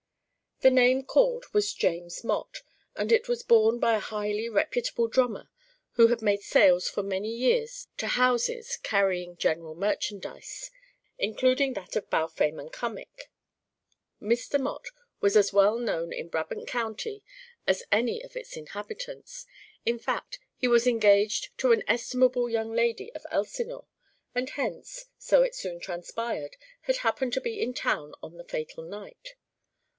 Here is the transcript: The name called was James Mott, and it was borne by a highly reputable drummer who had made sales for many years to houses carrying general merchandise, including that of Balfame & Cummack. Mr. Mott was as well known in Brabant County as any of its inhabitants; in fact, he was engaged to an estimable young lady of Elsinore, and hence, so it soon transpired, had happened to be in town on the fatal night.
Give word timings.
The 0.61 0.71
name 0.71 1.03
called 1.05 1.45
was 1.53 1.73
James 1.73 2.23
Mott, 2.23 2.61
and 2.95 3.11
it 3.11 3.27
was 3.27 3.43
borne 3.43 3.79
by 3.79 3.95
a 3.95 3.99
highly 3.99 4.49
reputable 4.49 5.07
drummer 5.07 5.49
who 5.93 6.07
had 6.07 6.23
made 6.23 6.41
sales 6.41 6.87
for 6.87 7.01
many 7.03 7.29
years 7.31 7.87
to 7.97 8.07
houses 8.07 8.77
carrying 8.77 9.37
general 9.37 9.73
merchandise, 9.75 10.69
including 11.19 11.73
that 11.73 11.95
of 11.95 12.09
Balfame 12.11 12.69
& 12.69 12.71
Cummack. 12.71 13.31
Mr. 14.21 14.59
Mott 14.59 14.87
was 15.19 15.35
as 15.35 15.53
well 15.53 15.77
known 15.77 16.13
in 16.13 16.29
Brabant 16.29 16.67
County 16.67 17.23
as 17.67 17.83
any 17.91 18.23
of 18.23 18.35
its 18.35 18.55
inhabitants; 18.57 19.45
in 19.85 19.97
fact, 19.99 20.39
he 20.55 20.67
was 20.67 20.85
engaged 20.87 21.55
to 21.59 21.71
an 21.71 21.83
estimable 21.87 22.49
young 22.49 22.71
lady 22.71 23.11
of 23.13 23.25
Elsinore, 23.31 23.85
and 24.33 24.51
hence, 24.51 25.05
so 25.17 25.43
it 25.43 25.55
soon 25.55 25.79
transpired, 25.79 26.57
had 26.81 26.97
happened 26.97 27.33
to 27.33 27.41
be 27.41 27.59
in 27.59 27.73
town 27.73 28.13
on 28.21 28.37
the 28.37 28.43
fatal 28.43 28.83
night. 28.83 29.35